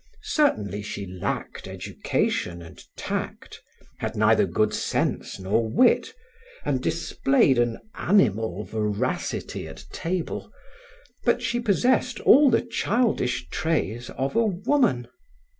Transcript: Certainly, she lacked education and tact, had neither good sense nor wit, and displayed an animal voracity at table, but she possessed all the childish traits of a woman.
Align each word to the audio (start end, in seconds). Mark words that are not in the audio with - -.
Certainly, 0.33 0.81
she 0.81 1.05
lacked 1.05 1.67
education 1.67 2.63
and 2.63 2.83
tact, 2.97 3.61
had 3.99 4.15
neither 4.15 4.47
good 4.47 4.73
sense 4.73 5.37
nor 5.39 5.69
wit, 5.69 6.11
and 6.65 6.81
displayed 6.81 7.59
an 7.59 7.77
animal 7.93 8.63
voracity 8.63 9.67
at 9.67 9.85
table, 9.91 10.51
but 11.23 11.43
she 11.43 11.59
possessed 11.59 12.19
all 12.21 12.49
the 12.49 12.61
childish 12.63 13.47
traits 13.49 14.09
of 14.17 14.35
a 14.35 14.43
woman. 14.43 15.07